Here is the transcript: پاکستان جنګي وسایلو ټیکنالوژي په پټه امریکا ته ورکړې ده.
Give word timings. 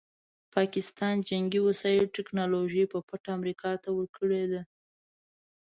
پاکستان 0.55 1.15
جنګي 1.29 1.61
وسایلو 1.67 2.13
ټیکنالوژي 2.15 2.83
په 2.91 2.97
پټه 3.07 3.29
امریکا 3.37 3.71
ته 3.83 3.89
ورکړې 3.97 4.43
ده. 4.51 4.61